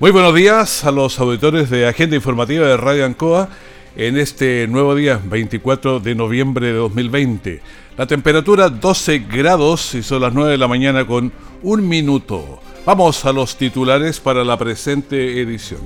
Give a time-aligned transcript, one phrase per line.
[0.00, 3.48] Muy buenos días a los auditores de Agenda Informativa de Radio Ancoa
[3.94, 7.62] en este nuevo día, 24 de noviembre de 2020.
[7.96, 11.32] La temperatura 12 grados y son las 9 de la mañana con
[11.62, 12.60] un minuto.
[12.84, 15.80] Vamos a los titulares para la presente edición.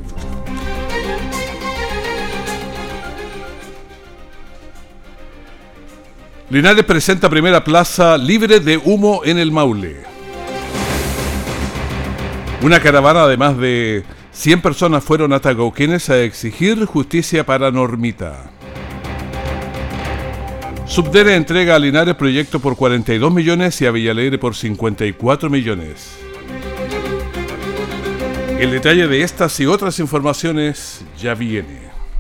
[6.49, 10.18] Linares presenta primera plaza libre de humo en el Maule.
[12.61, 18.51] Una caravana de más de 100 personas fueron hasta Gauquenes a exigir justicia para Normita.
[20.87, 26.19] Subdere entrega a Linares proyecto por 42 millones y a Villalegre por 54 millones.
[28.59, 31.88] El detalle de estas y otras informaciones ya viene.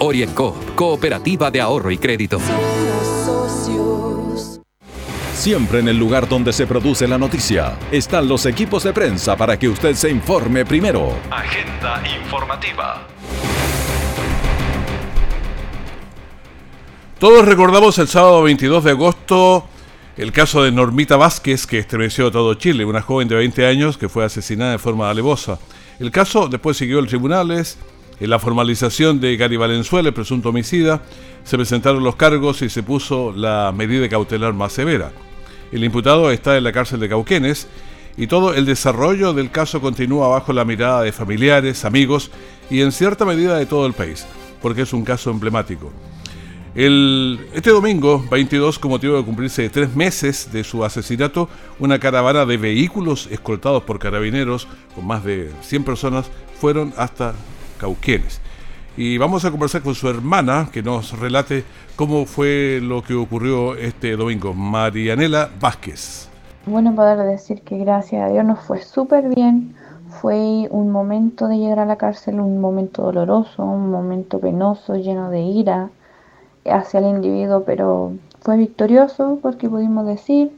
[0.00, 2.38] Orienco, Cooperativa de Ahorro y Crédito.
[5.34, 9.58] Siempre en el lugar donde se produce la noticia están los equipos de prensa para
[9.58, 11.12] que usted se informe primero.
[11.30, 13.06] Agenda informativa.
[17.18, 19.68] Todos recordamos el sábado 22 de agosto
[20.16, 23.98] el caso de Normita Vázquez, que estremeció a todo Chile, una joven de 20 años
[23.98, 25.58] que fue asesinada de forma alevosa.
[25.98, 27.78] El caso después siguió en tribunales,
[28.20, 31.02] en la formalización de Gary Valenzuela, el presunto homicida,
[31.44, 35.12] se presentaron los cargos y se puso la medida cautelar más severa.
[35.72, 37.66] El imputado está en la cárcel de Cauquenes
[38.16, 42.30] y todo el desarrollo del caso continúa bajo la mirada de familiares, amigos
[42.70, 44.26] y en cierta medida de todo el país,
[44.62, 45.92] porque es un caso emblemático.
[46.76, 51.48] este domingo, 22, con motivo de cumplirse tres meses de su asesinato,
[51.78, 56.26] una caravana de vehículos escoltados por carabineros con más de 100 personas
[56.60, 57.34] fueron hasta
[58.96, 61.64] Y vamos a conversar con su hermana que nos relate
[61.96, 66.28] cómo fue lo que ocurrió este domingo, Marianela Vázquez.
[66.66, 69.74] Bueno, poder decir que gracias a Dios nos fue súper bien.
[70.08, 75.28] Fue un momento de llegar a la cárcel, un momento doloroso, un momento penoso, lleno
[75.30, 75.90] de ira
[76.64, 80.52] hacia el individuo, pero fue victorioso porque pudimos decir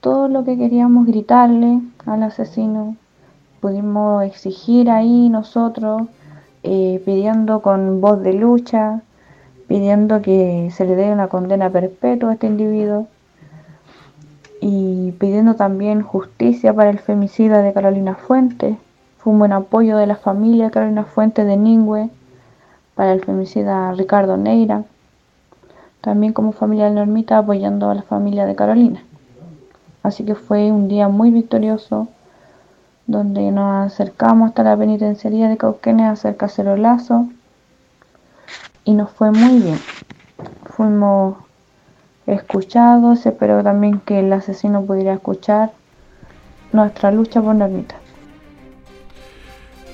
[0.00, 2.96] todo lo que queríamos gritarle al asesino.
[3.60, 6.02] Pudimos exigir ahí nosotros
[6.62, 9.02] eh, pidiendo con voz de lucha,
[9.66, 13.08] pidiendo que se le dé una condena perpetua a este individuo
[14.60, 18.76] y pidiendo también justicia para el femicida de Carolina Fuentes.
[19.18, 22.10] Fue un buen apoyo de la familia Carolina Fuentes de Ningüe
[22.94, 24.84] para el femicida Ricardo Neira.
[26.00, 29.02] También como familia de Normita apoyando a la familia de Carolina.
[30.02, 32.08] Así que fue un día muy victorioso
[33.06, 37.28] donde nos acercamos hasta la penitenciaría de Cauquenes a hacer cacerolazo
[38.84, 39.78] y nos fue muy bien.
[40.76, 41.36] Fuimos
[42.26, 45.72] escuchados, espero también que el asesino pudiera escuchar
[46.72, 47.96] nuestra lucha por Normita.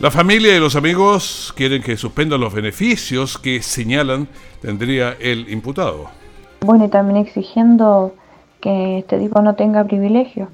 [0.01, 4.29] La familia y los amigos quieren que suspendan los beneficios que señalan
[4.63, 6.09] tendría el imputado.
[6.61, 8.15] Bueno, y también exigiendo
[8.61, 10.49] que este tipo no tenga privilegios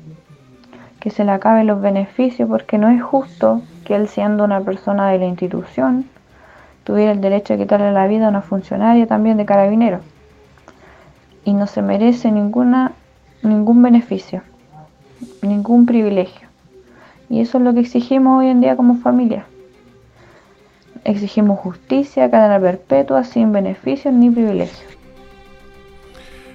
[1.05, 5.11] que se le acaben los beneficios porque no es justo que él siendo una persona
[5.11, 6.07] de la institución
[6.83, 10.01] tuviera el derecho de quitarle la vida a una funcionaria también de carabinero.
[11.45, 12.93] Y no se merece ninguna
[13.43, 14.43] ningún beneficio
[15.43, 16.49] ningún privilegio.
[17.29, 19.45] Y eso es lo que exigimos hoy en día como familia.
[21.05, 24.94] Exigimos justicia, cadena perpetua, sin beneficios ni privilegios.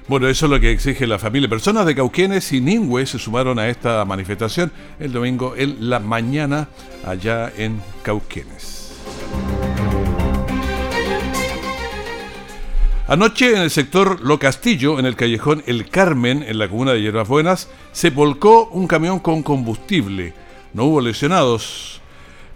[0.10, 1.48] Bueno, eso es lo que exige la familia.
[1.48, 6.68] Personas de Cauquenes y Ningüe se sumaron a esta manifestación el domingo en la mañana
[7.06, 8.96] allá en Cauquenes.
[13.08, 17.04] Anoche en el sector Lo Castillo, en el callejón El Carmen, en la comuna de
[17.04, 20.34] Hierbas Buenas, se volcó un camión con combustible.
[20.74, 22.02] No hubo lesionados,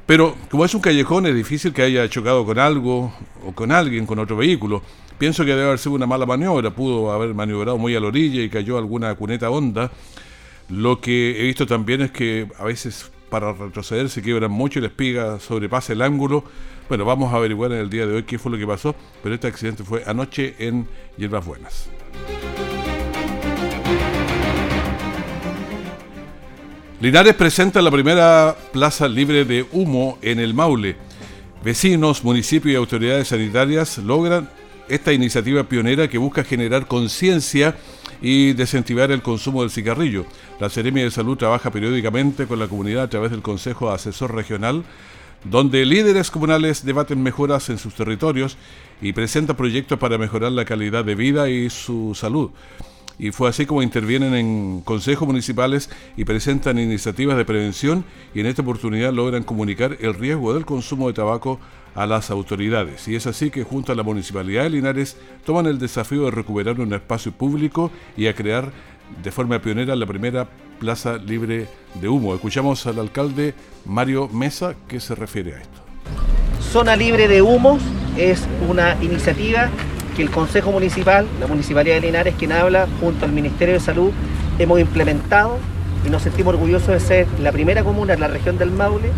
[0.08, 3.14] pero como es un callejón es difícil que haya chocado con algo
[3.46, 4.82] o con alguien, con otro vehículo.
[5.18, 8.42] Pienso que debe haber sido una mala maniobra, pudo haber maniobrado muy a la orilla
[8.42, 9.92] y cayó alguna cuneta honda.
[10.70, 14.82] Lo que he visto también es que a veces para retroceder se quiebran mucho y
[14.82, 16.44] la espiga sobrepasa el ángulo.
[16.88, 19.34] Bueno, vamos a averiguar en el día de hoy qué fue lo que pasó, pero
[19.34, 20.88] este accidente fue anoche en
[21.18, 21.90] Hierbas Buenas.
[27.00, 30.96] Linares presenta la primera plaza libre de humo en el Maule.
[31.64, 34.50] Vecinos, municipios y autoridades sanitarias logran
[34.90, 37.76] esta iniciativa pionera que busca generar conciencia
[38.22, 40.26] y desincentivar el consumo del cigarrillo.
[40.60, 44.84] La Seremia de Salud trabaja periódicamente con la comunidad a través del Consejo Asesor Regional,
[45.44, 48.58] donde líderes comunales debaten mejoras en sus territorios
[49.02, 52.52] y presenta proyectos para mejorar la calidad de vida y su salud.
[53.20, 58.48] Y fue así como intervienen en consejos municipales y presentan iniciativas de prevención y en
[58.48, 61.60] esta oportunidad logran comunicar el riesgo del consumo de tabaco
[61.96, 63.08] a las autoridades.
[63.08, 66.80] Y es así que junto a la Municipalidad de Linares toman el desafío de recuperar
[66.80, 68.72] un espacio público y a crear
[69.22, 70.48] de forma pionera la primera
[70.80, 71.68] plaza libre
[72.02, 72.34] de humo.
[72.34, 73.54] Escuchamos al alcalde
[73.86, 75.82] Mario Mesa que se refiere a esto.
[76.60, 77.78] Zona libre de humo
[78.18, 79.70] es una iniciativa
[80.16, 84.12] que el Consejo Municipal, la Municipalidad de Linares, quien habla, junto al Ministerio de Salud,
[84.60, 85.58] hemos implementado
[86.06, 89.10] y nos sentimos orgullosos de ser la primera comuna en la región del Maule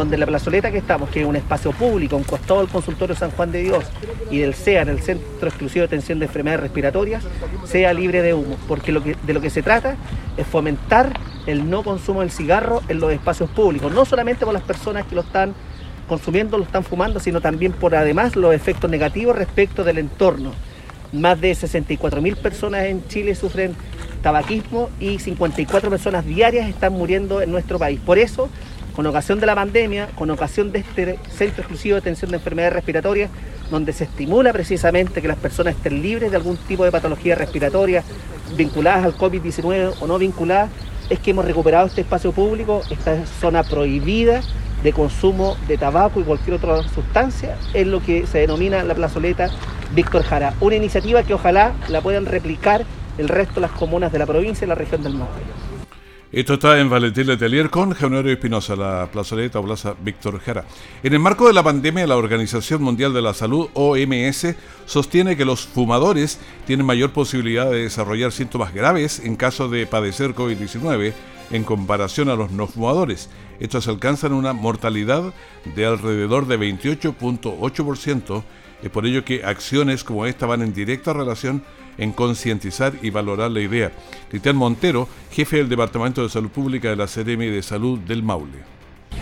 [0.00, 3.30] donde la plazoleta que estamos, que es un espacio público, un costado del consultorio San
[3.32, 3.84] Juan de Dios
[4.30, 7.22] y del CEA, el Centro Exclusivo de Atención de Enfermedades Respiratorias,
[7.64, 9.96] sea libre de humo, porque de lo que se trata
[10.36, 11.12] es fomentar
[11.46, 15.14] el no consumo del cigarro en los espacios públicos, no solamente por las personas que
[15.14, 15.54] lo están
[16.08, 20.52] consumiendo, lo están fumando, sino también por además los efectos negativos respecto del entorno.
[21.12, 23.74] Más de 64.000 personas en Chile sufren
[24.22, 28.00] tabaquismo y 54 personas diarias están muriendo en nuestro país.
[28.00, 28.48] Por eso
[28.94, 32.74] con ocasión de la pandemia, con ocasión de este centro exclusivo de atención de enfermedades
[32.74, 33.30] respiratorias,
[33.70, 38.02] donde se estimula precisamente que las personas estén libres de algún tipo de patología respiratoria
[38.56, 40.70] vinculadas al COVID-19 o no vinculadas,
[41.08, 44.42] es que hemos recuperado este espacio público, esta zona prohibida
[44.82, 49.50] de consumo de tabaco y cualquier otra sustancia, es lo que se denomina la plazoleta
[49.94, 50.54] Víctor Jara.
[50.60, 52.84] Una iniciativa que ojalá la puedan replicar
[53.18, 55.69] el resto de las comunas de la provincia y la región del Maule.
[56.32, 60.64] Esto está en Valentín Letelier con Javier Espinosa, la plazoleta o plaza Víctor Jara.
[61.02, 64.54] En el marco de la pandemia, la Organización Mundial de la Salud, OMS,
[64.86, 66.38] sostiene que los fumadores
[66.68, 71.14] tienen mayor posibilidad de desarrollar síntomas graves en caso de padecer COVID-19
[71.50, 73.28] en comparación a los no fumadores.
[73.58, 75.34] Estos alcanzan una mortalidad
[75.74, 78.44] de alrededor de 28.8%.
[78.84, 81.64] Es por ello que acciones como esta van en directa relación
[82.00, 83.92] en concientizar y valorar la idea.
[84.28, 88.58] Cristian Montero, jefe del Departamento de Salud Pública de la CDM de Salud del Maule.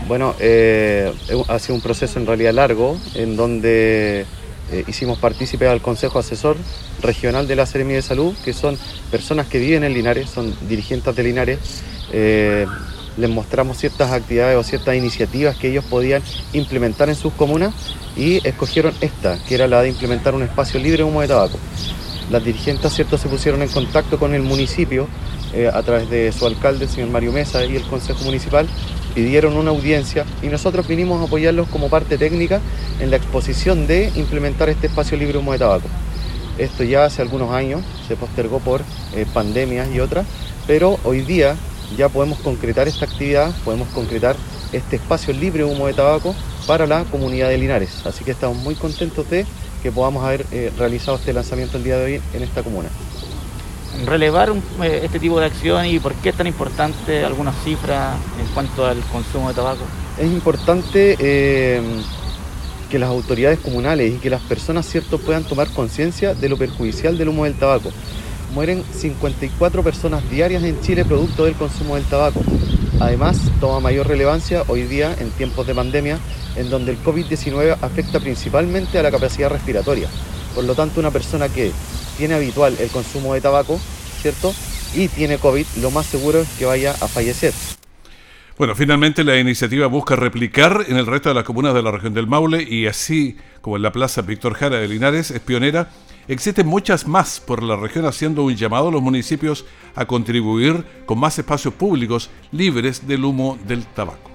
[0.07, 1.11] Bueno, eh,
[1.47, 4.25] ha sido un proceso en realidad largo, en donde
[4.71, 6.55] eh, hicimos partícipe al Consejo Asesor
[7.01, 8.77] Regional de la Seremi de Salud, que son
[9.11, 11.59] personas que viven en Linares, son dirigentes de Linares.
[12.13, 12.65] Eh,
[13.17, 17.73] les mostramos ciertas actividades o ciertas iniciativas que ellos podían implementar en sus comunas
[18.15, 21.59] y escogieron esta, que era la de implementar un espacio libre de humo de tabaco
[22.29, 23.17] las dirigentes ¿cierto?
[23.17, 25.07] se pusieron en contacto con el municipio
[25.53, 28.67] eh, a través de su alcalde, el señor Mario Mesa, y el Consejo Municipal,
[29.15, 32.61] pidieron una audiencia y nosotros vinimos a apoyarlos como parte técnica
[32.99, 35.87] en la exposición de implementar este espacio libre humo de tabaco.
[36.59, 38.81] Esto ya hace algunos años se postergó por
[39.15, 40.27] eh, pandemias y otras,
[40.67, 41.55] pero hoy día
[41.97, 44.35] ya podemos concretar esta actividad, podemos concretar
[44.71, 46.35] este espacio libre humo de tabaco
[46.67, 48.05] para la comunidad de Linares.
[48.05, 49.45] Así que estamos muy contentos de
[49.81, 52.89] que podamos haber eh, realizado este lanzamiento el día de hoy en esta comuna.
[54.05, 58.47] Relevar eh, este tipo de acción y por qué es tan importante algunas cifras en
[58.53, 59.83] cuanto al consumo de tabaco.
[60.17, 61.81] Es importante eh,
[62.89, 67.17] que las autoridades comunales y que las personas cierto puedan tomar conciencia de lo perjudicial
[67.17, 67.91] del humo del tabaco.
[68.53, 72.41] Mueren 54 personas diarias en Chile producto del consumo del tabaco.
[72.99, 76.19] Además, toma mayor relevancia hoy día en tiempos de pandemia
[76.55, 80.09] en donde el COVID-19 afecta principalmente a la capacidad respiratoria.
[80.53, 81.71] Por lo tanto, una persona que
[82.17, 83.79] tiene habitual el consumo de tabaco,
[84.21, 84.53] ¿cierto?
[84.93, 87.53] Y tiene COVID, lo más seguro es que vaya a fallecer.
[88.59, 92.13] Bueno, finalmente la iniciativa busca replicar en el resto de las comunas de la región
[92.13, 95.91] del Maule y así como en la Plaza Víctor Jara de Linares es pionera,
[96.27, 101.19] existen muchas más por la región haciendo un llamado a los municipios a contribuir con
[101.19, 104.29] más espacios públicos libres del humo del tabaco.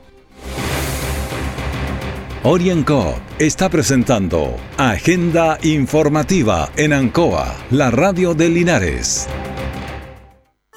[2.45, 9.29] Orienco está presentando Agenda Informativa en Ancoa, la radio de Linares.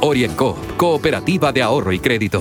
[0.00, 2.40] Orienco, Cooperativa de Ahorro y Crédito.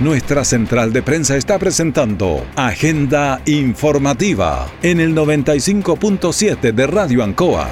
[0.00, 7.68] Nuestra central de prensa está presentando Agenda Informativa en el 95.7 de Radio Ancoa.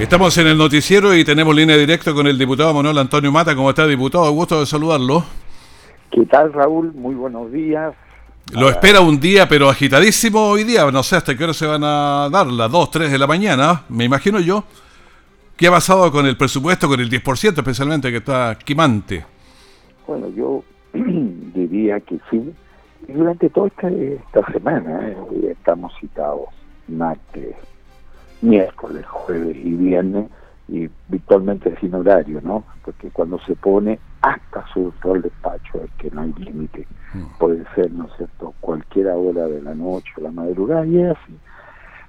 [0.00, 3.54] Estamos en el noticiero y tenemos línea directa con el diputado Manuel Antonio Mata.
[3.54, 4.28] ¿Cómo está, diputado?
[4.32, 5.22] Gusto de saludarlo.
[6.10, 6.92] ¿Qué tal, Raúl?
[6.94, 7.94] Muy buenos días.
[8.50, 10.90] Lo espera un día, pero agitadísimo hoy día.
[10.90, 13.84] No sé hasta qué hora se van a dar, las 2, 3 de la mañana,
[13.88, 14.64] me imagino yo.
[15.56, 19.24] ¿Qué ha pasado con el presupuesto, con el 10% especialmente, que está quimante?
[20.06, 22.52] Bueno, yo diría que sí.
[23.08, 25.16] Y durante toda esta, esta semana, eh,
[25.52, 26.48] estamos citados
[26.88, 27.54] martes,
[28.42, 30.26] miércoles, jueves y viernes,
[30.68, 32.64] y virtualmente sin horario, ¿no?
[32.84, 36.86] Porque cuando se pone hasta su rol despacho es que no hay límite.
[37.12, 37.24] Mm.
[37.38, 41.10] Puede ser, ¿no es cierto?, cualquier hora de la noche o la madrugada y es
[41.10, 41.38] así.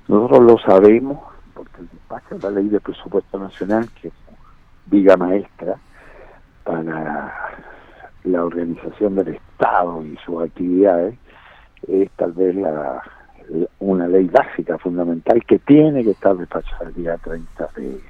[0.07, 1.19] Nosotros lo sabemos
[1.53, 4.13] porque el despacho de la ley de presupuesto nacional, que es
[4.85, 5.77] viga maestra
[6.63, 7.33] para
[8.23, 11.15] la organización del Estado y sus actividades,
[11.87, 13.01] es tal vez la,
[13.79, 18.01] una ley básica, fundamental, que tiene que estar despachada el día 30 de,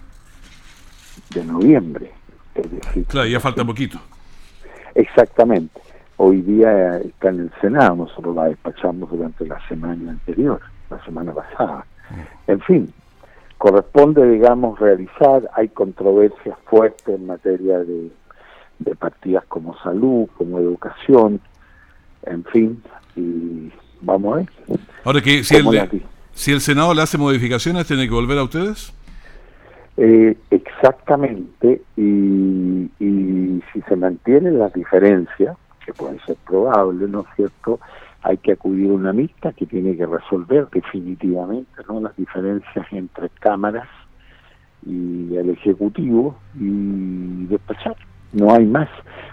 [1.31, 2.11] de noviembre.
[2.55, 3.99] Es decir, claro, ya falta poquito.
[4.95, 5.81] Exactamente.
[6.17, 11.33] Hoy día está en el Senado, nosotros la despachamos durante la semana anterior, la semana
[11.33, 11.85] pasada.
[12.09, 12.51] Mm.
[12.51, 12.93] En fin,
[13.57, 18.11] corresponde, digamos, realizar, hay controversias fuertes en materia de,
[18.79, 21.41] de partidas como salud, como educación,
[22.25, 22.83] en fin,
[23.15, 24.49] y vamos a ver.
[25.03, 28.93] Ahora que si el, si el Senado le hace modificaciones, ¿tiene que volver a ustedes?
[29.97, 37.27] Eh, exactamente, y, y si se mantienen las diferencias, que pueden ser probables, ¿no es
[37.35, 37.79] cierto?
[38.23, 41.99] Hay que acudir a una mixta que tiene que resolver definitivamente ¿no?
[41.99, 43.87] las diferencias entre cámaras
[44.85, 47.95] y el Ejecutivo y despachar.
[48.31, 48.89] No hay más.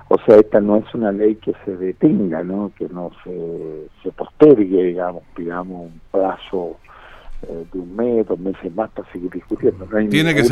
[0.09, 2.73] O sea, esta no es una ley que se detenga, ¿no?
[2.76, 6.76] que no se, se postergue, digamos, pidamos un plazo
[7.42, 9.87] eh, de un mes, dos meses más para seguir discutiendo.
[10.09, 10.44] tiene que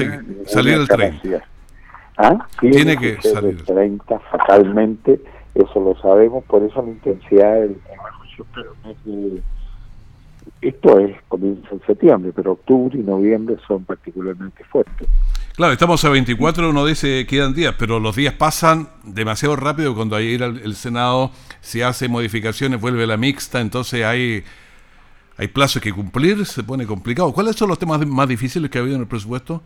[0.47, 1.45] salir el 30.
[2.17, 2.47] ¿Ah?
[2.61, 5.21] Tiene, que, salir el 30 fatalmente,
[5.55, 7.77] eso lo sabemos, por eso la intensidad del
[10.61, 15.09] esto es comienza en septiembre, pero octubre y noviembre son particularmente fuertes.
[15.55, 20.17] Claro, estamos a 24, uno dice quedan días, pero los días pasan demasiado rápido cuando
[20.17, 21.31] ayer el, el Senado
[21.61, 24.45] se hace modificaciones, vuelve la mixta, entonces hay
[25.39, 27.33] hay plazos que cumplir, se pone complicado.
[27.33, 29.63] ¿Cuáles son los temas más difíciles que ha habido en el presupuesto?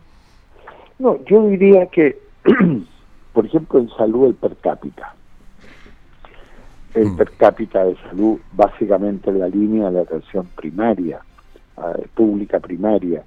[0.99, 2.19] No, yo diría que,
[3.33, 5.15] por ejemplo, en salud el per cápita.
[6.93, 7.17] El mm.
[7.17, 11.21] per cápita de salud básicamente en la línea de la atención primaria,
[11.77, 13.23] eh, pública primaria,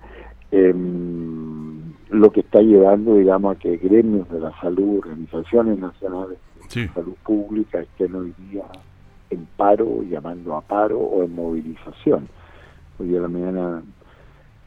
[0.53, 6.39] em, lo que está llevando, digamos, a que gremios de la salud, organizaciones nacionales
[6.73, 8.63] de salud pública estén hoy día
[9.31, 12.29] en paro, llamando a paro o en movilización.
[12.99, 13.83] Hoy día a la mañana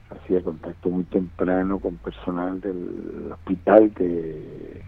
[0.09, 4.81] hacía contacto muy temprano con personal del hospital de,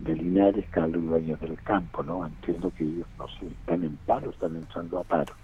[0.00, 2.26] de Linares, Carlos Ibáñez del Campo, ¿no?
[2.26, 5.34] Entiendo que ellos no se están en paro, están entrando a paro.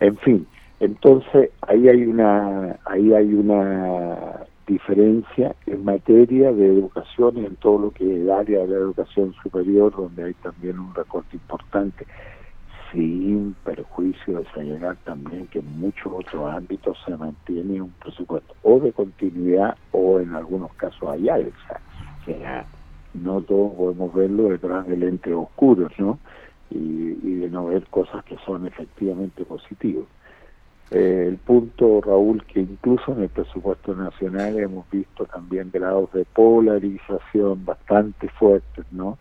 [0.00, 0.46] En fin,
[0.80, 7.78] entonces ahí hay una, ahí hay una diferencia en materia de educación y en todo
[7.78, 12.06] lo que es el área de la educación superior, donde hay también un recorte importante
[12.94, 18.78] sin perjuicio de señalar también que en muchos otros ámbitos se mantiene un presupuesto o
[18.78, 21.80] de continuidad o en algunos casos hay alza.
[22.22, 22.64] O sea,
[23.12, 26.18] no todos podemos verlo detrás de lentes oscuros, ¿no?
[26.70, 30.06] Y, y de no ver cosas que son efectivamente positivas.
[30.90, 36.24] Eh, el punto, Raúl, que incluso en el presupuesto nacional hemos visto también grados de
[36.24, 39.18] polarización bastante fuertes, ¿no?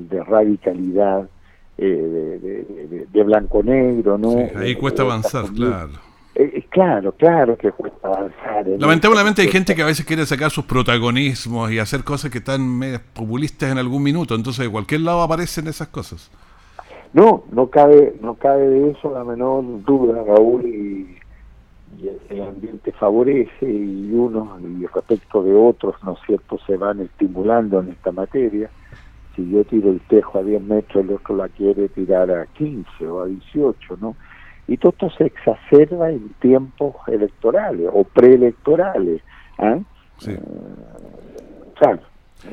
[0.00, 1.28] De radicalidad,
[1.78, 4.36] eh, de, blanco-negro, ¿no?
[4.56, 5.92] ahí cuesta avanzar, claro.
[6.36, 8.66] Eh, claro, claro que cuesta avanzar.
[8.78, 12.66] Lamentablemente hay gente que a veces quiere sacar sus protagonismos y hacer cosas que están
[12.78, 16.30] medio populistas en algún minuto, entonces de cualquier lado aparecen esas cosas.
[17.12, 21.18] No, no cabe, no cabe de eso la menor duda, Raúl, y,
[22.28, 27.80] el ambiente favorece y unos y respecto de otros, ¿no es cierto?, se van estimulando
[27.80, 28.68] en esta materia.
[29.34, 33.06] Si yo tiro el tejo a 10 metros, el otro la quiere tirar a 15
[33.06, 34.16] o a 18, ¿no?
[34.66, 39.22] Y todo esto se exacerba en tiempos electorales o preelectorales.
[39.58, 39.78] ¿ah?
[40.18, 40.30] Sí.
[40.30, 40.40] Eh,
[41.78, 42.00] claro.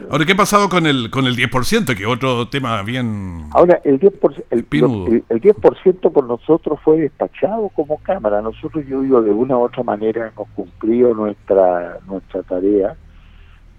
[0.10, 3.46] Ahora, ¿qué ha pasado con el con el 10%, que otro tema bien...
[3.52, 8.42] Ahora, el 10%, el, el, 10 por nosotros fue despachado como Cámara.
[8.42, 12.96] Nosotros, yo digo, de una u otra manera hemos cumplido nuestra, nuestra tarea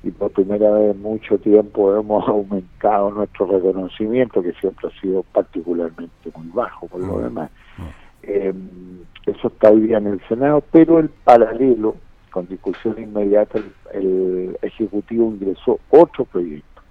[0.02, 5.22] y por primera vez en mucho tiempo hemos aumentado nuestro reconocimiento, que siempre ha sido
[5.32, 7.22] particularmente muy bajo por lo mm.
[7.22, 7.50] demás.
[8.22, 8.52] Eh,
[9.26, 11.96] eso está hoy día en el Senado, pero el paralelo,
[12.30, 13.60] con discusión inmediata,
[13.92, 16.82] el, Ejecutivo ingresó otro proyecto,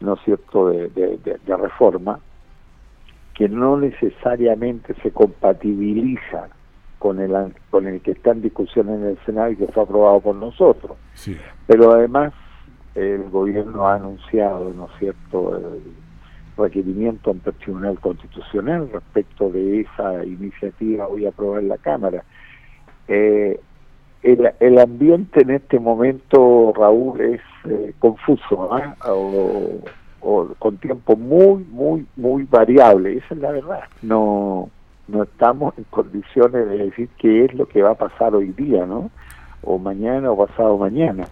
[0.00, 2.18] ¿no es cierto?, de, reforma,
[3.34, 6.48] que no necesariamente se compatibiliza
[6.98, 7.32] con el,
[7.70, 10.96] con el que está en discusión en el Senado y que fue aprobado por nosotros.
[11.66, 12.32] Pero además
[12.94, 15.60] el gobierno ha anunciado, ¿no es cierto?,
[16.56, 22.24] requerimiento ante el Tribunal Constitucional respecto de esa iniciativa hoy aprobada en la Cámara.
[23.08, 23.58] Eh,
[24.22, 28.94] el, el, ambiente en este momento, Raúl, es eh, confuso ¿ah?
[29.06, 33.18] o, con tiempo muy, muy, muy variable.
[33.18, 33.80] Esa es la verdad.
[34.00, 34.70] No,
[35.08, 38.86] no estamos en condiciones de decir qué es lo que va a pasar hoy día,
[38.86, 39.10] ¿no?
[39.62, 41.26] O mañana o pasado mañana.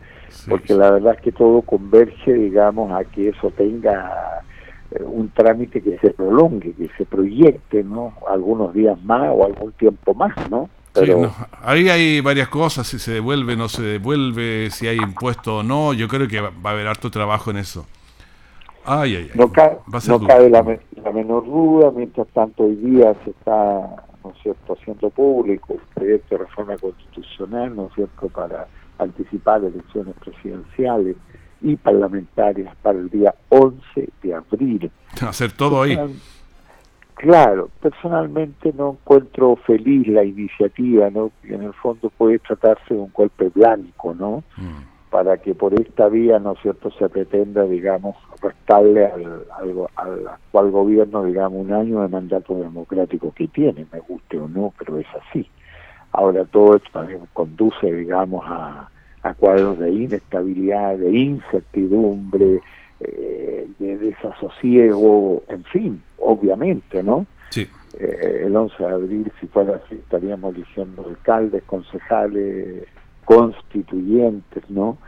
[0.49, 4.43] Porque la verdad es que todo converge, digamos, a que eso tenga
[4.91, 8.15] eh, un trámite que se prolongue, que se proyecte, ¿no?
[8.29, 10.69] Algunos días más o algún tiempo más, ¿no?
[10.93, 11.33] Pero...
[11.63, 15.95] ahí hay varias cosas, si se devuelve, no se devuelve, si hay impuesto o no,
[15.95, 17.87] yo creo que va, a haber harto trabajo en eso.
[18.85, 20.63] Ay, ay, No, cabe, no cabe la,
[21.13, 26.37] menor duda, mientras tanto hoy día se está, ¿no es cierto?, haciendo público un proyecto
[26.37, 28.67] de reforma constitucional, ¿no es cierto?, para
[29.03, 31.17] anticipar elecciones presidenciales
[31.63, 34.91] y parlamentarias para el día 11 de abril.
[35.21, 35.99] Hacer todo ahí.
[37.15, 41.31] Claro, personalmente no encuentro feliz la iniciativa, ¿no?
[41.45, 44.43] En el fondo puede tratarse de un golpe blanco, ¿no?
[44.57, 45.11] Mm.
[45.11, 49.45] Para que por esta vía, ¿no es cierto?, se pretenda, digamos, restarle al,
[49.97, 54.73] al, actual gobierno, digamos, un año de mandato democrático que tiene, me guste o no,
[54.77, 55.49] pero es así.
[56.11, 58.91] Ahora todo esto también conduce, digamos, a,
[59.23, 62.61] a cuadros de inestabilidad, de incertidumbre,
[63.01, 67.27] eh, de desasosiego, en fin, obviamente, ¿no?
[67.51, 67.69] Sí.
[67.99, 72.87] Eh, el 11 de abril, si fuera así, estaríamos eligiendo alcaldes, concejales,
[73.25, 74.99] constituyentes, ¿no?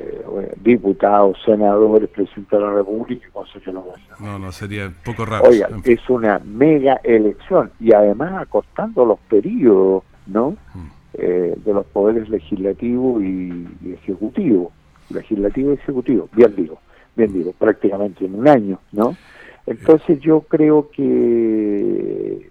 [0.00, 3.84] Eh, diputados, senadores, presidente de la República y consejeros
[4.18, 5.44] No, no, sería poco raro.
[5.44, 10.56] Oiga, es una mega elección y además acortando los periodos, ¿no?
[10.74, 11.03] Mm.
[11.16, 14.72] Eh, de los poderes legislativo y, ejecutivo,
[15.10, 16.80] legislativo y ejecutivo, bien digo,
[17.14, 19.16] bien digo, prácticamente en un año, ¿no?
[19.64, 22.50] Entonces yo creo que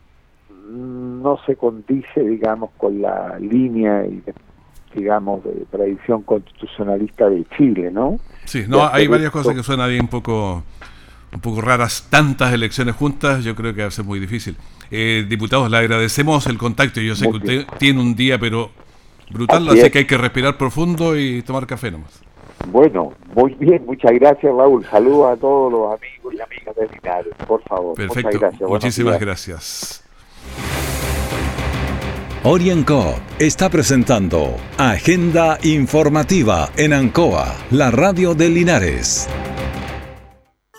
[0.69, 4.23] no se condice, digamos, con la línea y
[4.95, 8.17] digamos de tradición constitucionalista de Chile, ¿no?
[8.45, 10.63] Sí, no, hay varias cosas que suenan bien un poco
[11.33, 14.55] un poco raras, tantas elecciones juntas, yo creo que va a ser muy difícil.
[14.95, 17.01] Eh, diputados, le agradecemos el contacto.
[17.01, 18.69] Yo sé que usted tiene un día, pero
[19.31, 22.21] brutal, así, que hay que respirar profundo y tomar café nomás.
[22.67, 24.85] Bueno, muy bien, muchas gracias Raúl.
[24.85, 27.95] Saludos a todos los amigos y amigas de Linares, por favor.
[27.95, 30.03] Perfecto, muchísimas gracias.
[32.43, 39.27] Orienco está presentando Agenda Informativa en Ancoa, la radio de Linares.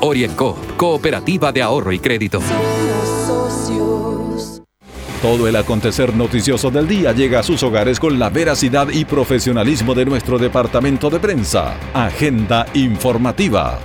[0.00, 2.40] Orienco, Cooperativa de Ahorro y Crédito.
[5.22, 9.94] Todo el acontecer noticioso del día llega a sus hogares con la veracidad y profesionalismo
[9.94, 11.76] de nuestro departamento de prensa.
[11.92, 13.80] Agenda informativa.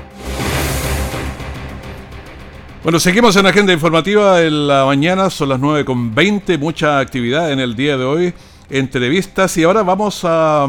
[2.84, 7.76] Bueno, seguimos en Agenda Informativa en la mañana, son las 9.20, mucha actividad en el
[7.76, 8.34] día de hoy,
[8.70, 10.68] entrevistas y ahora vamos a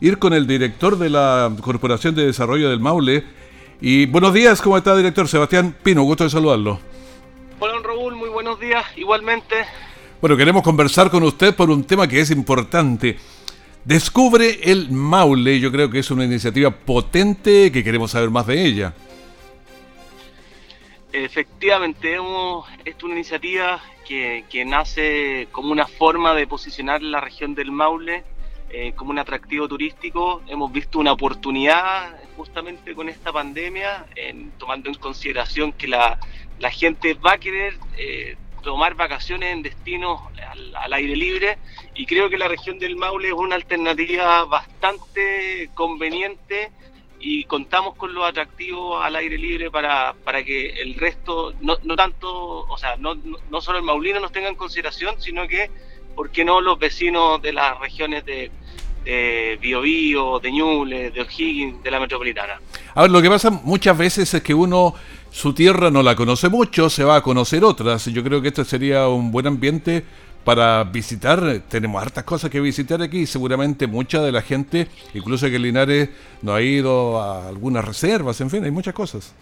[0.00, 3.24] ir con el director de la Corporación de Desarrollo del Maule.
[3.86, 5.28] Y buenos días, ¿cómo está director?
[5.28, 6.80] Sebastián Pino, gusto de saludarlo.
[7.58, 9.56] Hola, don Raúl, muy buenos días, igualmente.
[10.22, 13.18] Bueno, queremos conversar con usted por un tema que es importante.
[13.84, 18.64] Descubre el Maule, yo creo que es una iniciativa potente que queremos saber más de
[18.64, 18.94] ella.
[21.12, 22.14] Efectivamente,
[22.86, 28.24] es una iniciativa que, nace como una forma de posicionar la región del Maule
[28.76, 30.42] eh, como un atractivo turístico.
[30.48, 34.04] Hemos visto una oportunidad justamente con esta pandemia,
[34.58, 36.18] tomando en consideración que la,
[36.72, 40.20] gente va a querer eh, tomar vacaciones en destinos
[40.74, 41.58] al, aire libre
[41.94, 46.72] y creo que la región del Maule es una alternativa bastante conveniente
[47.20, 51.94] y contamos con los atractivos al aire libre para, para que el resto, no, no
[51.94, 55.70] tanto, o sea, no, no solo el maulino nos tenga en consideración, sino que,
[56.16, 58.50] ¿por qué no los vecinos de las regiones de,
[59.04, 62.60] de Biobío, de Ñuble, de O'Higgins, de la metropolitana?
[62.94, 64.94] A ver, lo que pasa muchas veces es que uno
[65.30, 68.06] su tierra no la conoce mucho, se va a conocer otras.
[68.06, 70.04] Yo creo que este sería un buen ambiente
[70.44, 71.62] para visitar.
[71.68, 73.26] Tenemos hartas cosas que visitar aquí.
[73.26, 76.10] Seguramente mucha de la gente, incluso que Linares
[76.42, 79.34] no ha ido a algunas reservas, en fin, hay muchas cosas.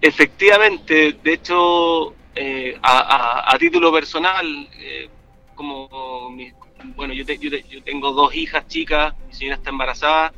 [0.00, 4.46] Efectivamente, de hecho, eh, a, título personal,
[4.78, 5.08] eh,
[5.56, 6.30] como
[6.96, 10.32] bueno, yo, yo, tengo dos hijas chicas, mi señora está embarazada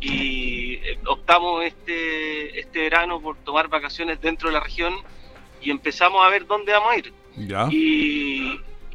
[0.00, 4.94] y eh, optamos este, este verano por tomar vacaciones dentro de la región
[5.62, 7.12] y empezamos a ver dónde vamos a ir.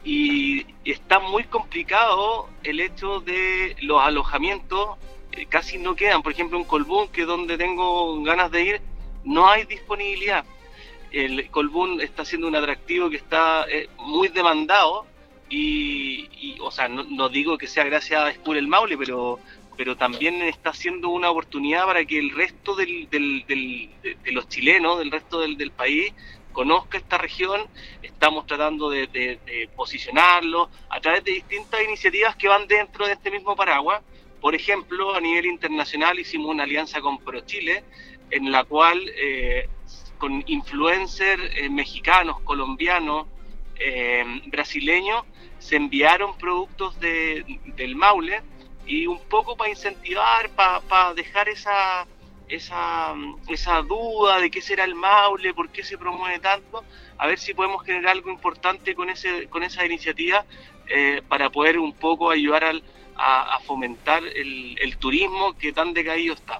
[0.03, 4.97] Y, está muy complicado el hecho de los alojamientos,
[5.31, 6.23] eh, casi no quedan.
[6.23, 8.81] Por ejemplo, en Colbún, que es donde tengo ganas de ir,
[9.23, 10.43] no hay disponibilidad.
[11.11, 15.05] El Colbún está siendo un atractivo que está eh, muy demandado
[15.51, 19.39] y, o sea, no, digo que sea gracias a Escure el Maule, pero
[19.77, 25.09] pero también está siendo una oportunidad para que el resto del, de, los chilenos, del
[25.09, 26.13] resto del, país,
[26.51, 27.61] conozca esta región,
[28.03, 29.39] estamos tratando de,
[29.75, 34.03] posicionarlo a través de distintas iniciativas que van dentro de este mismo paraguas.
[34.39, 37.83] Por ejemplo, a nivel internacional hicimos una alianza con ProChile,
[38.29, 39.67] en la cual eh,
[40.19, 43.25] con influencers eh, mexicanos, colombianos,
[43.83, 45.23] eh, brasileños,
[45.59, 48.41] se enviaron productos del Maule
[48.85, 52.07] y un poco para incentivar, para dejar esa
[52.51, 56.83] esa, duda de qué será el Maule, por qué se promueve tanto,
[57.17, 60.45] a ver si podemos generar algo importante con, ese, con esa iniciativa
[60.87, 62.63] eh, para poder un poco ayudar
[63.15, 66.59] a, fomentar el, el, turismo que tan decaído está.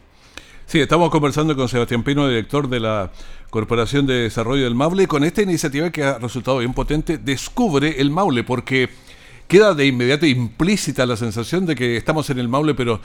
[0.67, 3.11] Sí, estamos conversando con Sebastián Pino, director de la
[3.51, 8.09] Corporación de Desarrollo del Maule, con esta iniciativa que ha resultado bien potente, Descubre el
[8.09, 8.89] Maule, porque
[9.49, 13.01] queda de inmediato implícita la sensación de que estamos en el Maule, pero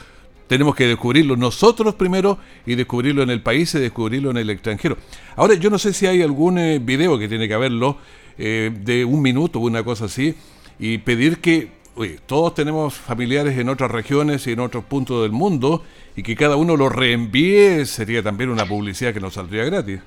[0.47, 4.97] tenemos que descubrirlo nosotros primero y descubrirlo en el país y descubrirlo en el extranjero.
[5.35, 7.99] Ahora, yo no sé si hay algún eh, video que tiene que haberlo
[8.39, 10.37] eh, de un minuto o una cosa así
[10.79, 15.33] y pedir que oye, todos tenemos familiares en otras regiones y en otros puntos del
[15.33, 15.83] mundo
[16.15, 19.99] y que cada uno lo reenvíe sería también una publicidad que nos saldría gratis.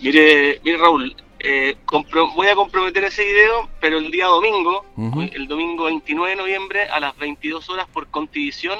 [0.00, 1.76] Mire, mire Raúl, eh,
[2.34, 4.84] voy a comprometer ese video, pero el día domingo,
[5.32, 8.78] el domingo 29 de noviembre a las 22 horas por Contivisión,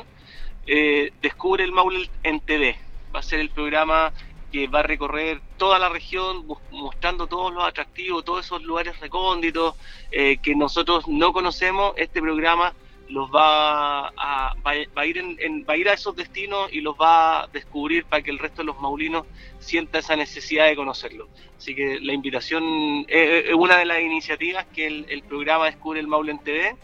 [0.67, 2.77] eh, descubre el Maule en TV.
[3.15, 4.13] Va a ser el programa
[4.53, 9.75] que va a recorrer toda la región mostrando todos los atractivos, todos esos lugares recónditos
[10.13, 11.95] eh, que nosotros no conocemos.
[11.97, 12.75] Este programa
[13.09, 16.95] los va a, va, a ir en, va a ir a esos destinos y los
[16.95, 19.27] va a descubrir para que el resto de los maulinos
[19.59, 21.29] sienta esa necesidad de conocerlo.
[21.57, 26.33] Así que la invitación es, una de las iniciativas que el, programa Descubre el Maule
[26.33, 26.77] en TV.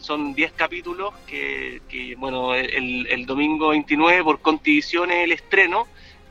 [0.00, 1.80] Son 10 capítulos que,
[2.18, 5.86] bueno, el, domingo 29 por Contivisión es el estreno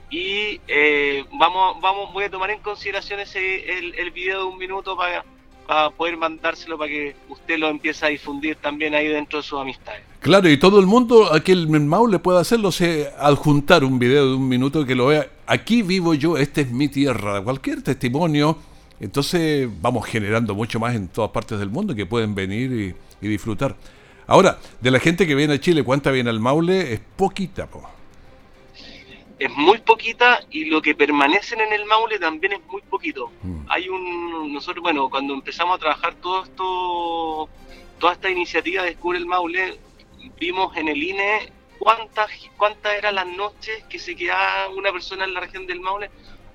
[0.10, 4.58] y eh, vamos, vamos, voy a tomar en consideración ese, el, el video de un
[4.58, 5.24] minuto para
[5.72, 9.58] para poder mandárselo para que usted lo empiece a difundir también ahí dentro de sus
[9.58, 10.02] amistades.
[10.20, 11.72] Claro, y todo el mundo, aquí el
[12.10, 15.30] le puede hacerlo, se adjuntar un video de un minuto que lo vea.
[15.48, 18.58] Aquí vivo yo, esta es mi tierra, cualquier testimonio.
[19.00, 23.74] Entonces vamos generando mucho más en todas partes del mundo que pueden venir y, disfrutar.
[24.28, 26.92] Ahora, de la gente que viene a Chile, ¿cuánta viene al Maule?
[26.92, 28.01] Es poquita, po.
[29.42, 33.32] Es muy poquita y lo que permanecen en el Maule también es muy poquito.
[33.42, 33.66] Mm.
[33.70, 37.50] Hay un, nosotros, bueno, cuando empezamos a trabajar todo esto,
[37.98, 39.80] toda esta iniciativa de Descubre el Maule,
[40.40, 45.34] vimos en el INE cuántas, cuántas eran las noches que se quedaba una persona en
[45.34, 46.12] la región del Maule.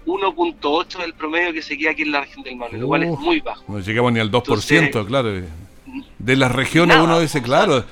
[0.06, 3.18] 1.8 del promedio que se queda aquí en la región del Maule, lo cual es
[3.18, 3.64] muy bajo.
[3.66, 5.42] No llegamos ni al 2%, claro.
[6.20, 7.84] De las regiones uno dice, claro,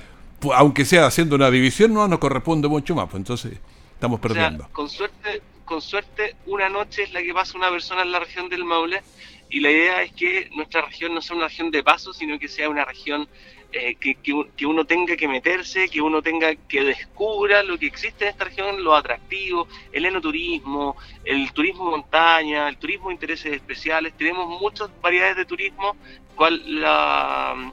[0.54, 3.59] aunque sea haciendo una división, no nos corresponde mucho más, pues entonces
[3.94, 4.68] estamos perdiendo.
[4.72, 8.48] con suerte, con suerte, una noche es la que pasa una persona en la región
[8.48, 9.02] del Maule
[9.50, 12.48] y la idea es que nuestra región no sea una región de paso, sino que
[12.48, 13.28] sea una región
[13.76, 18.24] eh, que, que, uno tenga que meterse, que uno tenga que descubra lo que existe
[18.24, 24.16] en esta región, lo atractivo, el enoturismo, el turismo montaña, el turismo de intereses especiales.
[24.16, 25.96] Tenemos muchas variedades de turismo,
[26.37, 27.72] cual la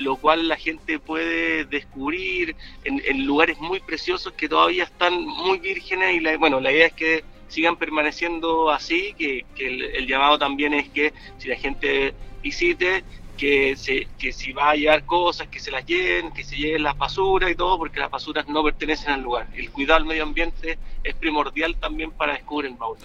[0.00, 6.16] lo cual la gente puede descubrir en, lugares muy preciosos que todavía están muy vírgenes
[6.16, 10.88] y la, bueno, la idea es que sigan permaneciendo así, que, el, llamado también es
[10.88, 13.04] que si la gente visite,
[13.36, 16.82] que, se, que si va a llevar cosas, que se las lleven, que se lleven
[16.82, 19.48] las basuras y todo, porque las basuras no pertenecen al lugar.
[19.54, 23.00] El cuidado del medio ambiente es primordial también para descubrir el Maule.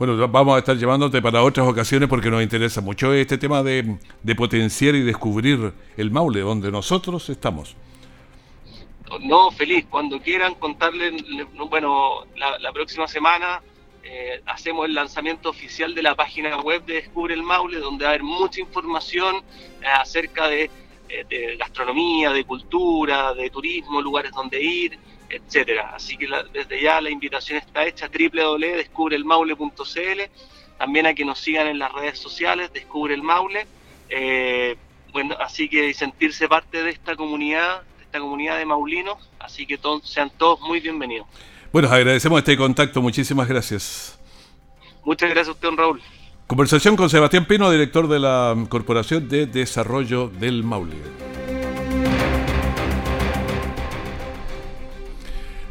[0.00, 3.98] Bueno, vamos a estar llevándote para otras ocasiones porque nos interesa mucho este tema de,
[4.34, 7.76] potenciar y descubrir el Maule, donde nosotros estamos.
[9.20, 11.12] No, feliz, cuando quieran contarle,
[11.68, 13.60] bueno, la, próxima semana
[14.02, 18.12] eh, hacemos el lanzamiento oficial de la página web de Descubre el Maule, donde va
[18.12, 19.36] a haber mucha información
[19.82, 20.70] eh, acerca de,
[21.10, 24.98] eh, de, gastronomía, de cultura, de turismo, lugares donde ir,
[25.30, 25.92] etcétera.
[25.94, 30.20] Así que desde ya la invitación está hecha www.descubrelmaule.cl,
[30.78, 33.68] también a que nos sigan en las redes sociales, Descubre el Maule,
[34.08, 34.76] eh,
[35.12, 39.78] bueno, así que sentirse parte de esta comunidad, de esta comunidad de maulinos, así que
[40.04, 41.26] sean todos muy bienvenidos.
[41.72, 44.18] Bueno, agradecemos este contacto, muchísimas gracias.
[45.04, 46.00] Muchas gracias a usted, don Raúl.
[46.46, 50.96] Conversación con Sebastián Pino, director de la Corporación de Desarrollo del Maule.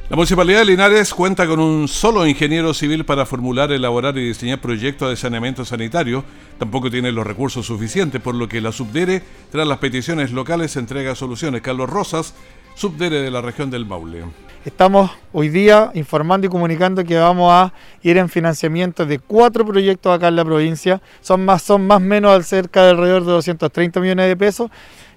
[0.10, 4.60] La Municipalidad de Linares cuenta con un solo ingeniero civil para formular, elaborar y diseñar
[4.60, 6.24] proyectos de saneamiento sanitario.
[6.58, 11.14] Tampoco tiene los recursos suficientes, por lo que la Subdere, tras las peticiones locales, entrega
[11.14, 11.62] soluciones.
[11.62, 12.34] Carlos Rosas,
[12.74, 14.24] Subdere de la región del Maule.
[14.66, 20.12] Estamos hoy día informando y comunicando que vamos a ir en financiamiento de cuatro proyectos
[20.12, 21.04] acá en la provincia.
[21.22, 24.72] Son más, son más o menos cerca de alrededor de 230 millones de pesos.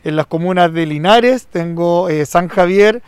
[0.05, 3.03] En las comunas de Linares tengo eh, San Javier,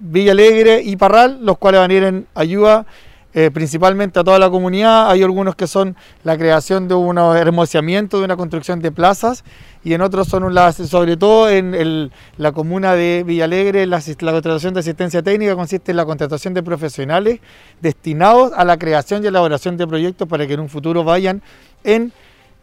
[0.00, 2.86] Villa Alegre y Parral, los cuales van a ir en ayuda
[3.32, 5.08] eh, principalmente a toda la comunidad.
[5.08, 9.44] Hay algunos que son la creación de un hermoseamiento, de una construcción de plazas,
[9.84, 14.74] y en otros son, las, sobre todo en la comuna de Villalegre, la, la contratación
[14.74, 17.38] de asistencia técnica consiste en la contratación de profesionales
[17.80, 21.40] destinados a la creación y elaboración de proyectos para que en un futuro vayan
[21.84, 22.12] en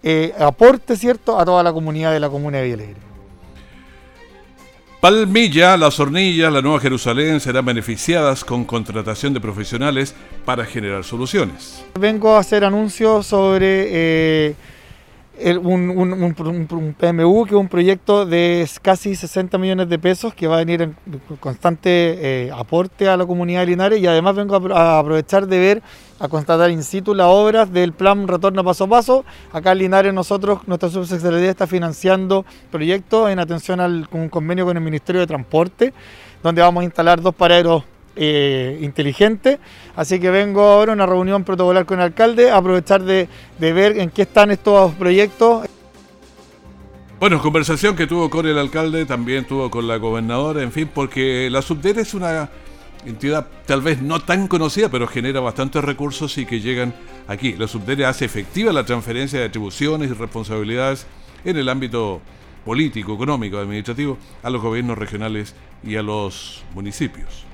[0.03, 3.06] eh, aporte cierto a toda la comunidad de la comuna de Villalegre.
[4.99, 11.85] Palmilla, Las Hornillas, la Nueva Jerusalén serán beneficiadas con contratación de profesionales para generar soluciones.
[11.99, 14.55] Vengo a hacer anuncios sobre eh,
[15.61, 20.59] un, PMU, que es un proyecto de casi 60 millones de pesos que va a
[20.59, 20.95] venir en
[21.39, 25.83] constante eh, aporte a la comunidad de Linares y además vengo a, aprovechar de ver,
[26.19, 29.25] a constatar in situ las obras del plan Retorno Paso a Paso.
[29.51, 34.77] Acá en Linares nosotros, nuestra subsecretaría está financiando proyectos en atención al un convenio con
[34.77, 35.93] el Ministerio de Transporte,
[36.41, 37.83] donde vamos a instalar dos paraderos
[38.15, 39.59] eh, inteligente.
[39.95, 43.99] Así que vengo ahora a una reunión protocolar con el alcalde, a aprovechar de, ver
[43.99, 45.67] en qué están estos proyectos.
[47.19, 51.49] Bueno, conversación que tuvo con el alcalde, también tuvo con la gobernadora, en fin, porque
[51.51, 52.49] la Subdere es una
[53.05, 56.93] entidad tal vez no tan conocida, pero genera bastantes recursos y que llegan
[57.27, 57.53] aquí.
[57.53, 61.05] La Subdere hace efectiva la transferencia de atribuciones y responsabilidades
[61.45, 62.21] en el ámbito
[62.65, 67.45] político, económico, administrativo a los gobiernos regionales y a los municipios.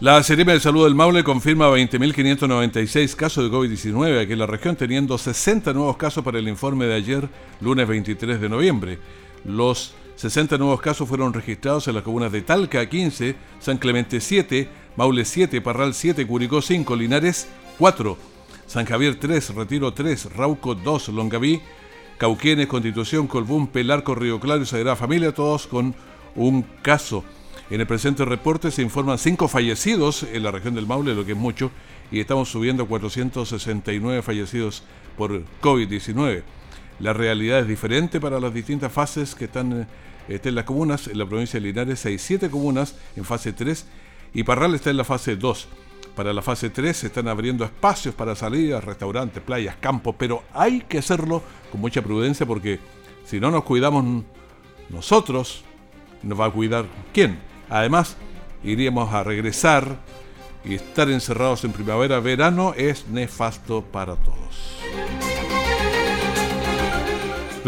[0.00, 4.76] La Seremi de Salud del Maule confirma 20.596 casos de COVID-19 aquí en la región,
[4.76, 7.28] teniendo 60 nuevos casos para el informe de ayer,
[7.60, 8.98] lunes 23 de noviembre.
[9.44, 14.68] Los 60 nuevos casos fueron registrados en las comunas de Talca 15, San Clemente 7,
[14.96, 17.46] Maule 7, Parral 7, Curicó 5, Linares
[17.78, 18.18] 4,
[18.66, 21.62] San Javier 3, Retiro 3, Rauco 2, Longaví,
[22.18, 25.94] Cauquenes, Constitución, Colbún, Pelarco, Río Claro y Sagrada Familia, todos con
[26.34, 27.22] un caso.
[27.70, 31.32] En el presente reporte se informan cinco fallecidos en la región del Maule, lo que
[31.32, 31.70] es mucho,
[32.10, 34.82] y estamos subiendo a 469 fallecidos
[35.16, 36.42] por COVID-19.
[36.98, 39.86] La realidad es diferente para las distintas fases que están,
[40.28, 41.08] eh, en las comunas.
[41.08, 43.86] En la provincia de Linares hay siete comunas en fase 3
[44.34, 45.68] y Parral está en la fase 2.
[46.14, 50.80] Para la fase 3 se están abriendo espacios para salidas, restaurantes, playas, campos, pero hay
[50.80, 52.80] que hacerlo con mucha prudencia porque
[53.24, 54.24] si no nos cuidamos
[54.88, 55.62] nosotros,
[56.22, 57.38] nos va a cuidar quién.
[57.68, 58.16] Además,
[58.64, 59.98] iríamos a regresar
[60.64, 65.07] y estar encerrados en primavera, verano es nefasto para todos.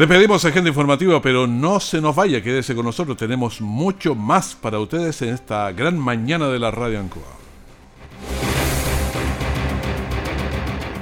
[0.01, 3.19] Le pedimos agenda informativa, pero no se nos vaya, quédese con nosotros.
[3.19, 7.40] Tenemos mucho más para ustedes en esta gran mañana de la Radio Ancoa.